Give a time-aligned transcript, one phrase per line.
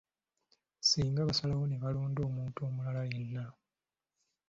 [0.87, 3.45] Singa basalawo ne balonda omuntu omulala yenna.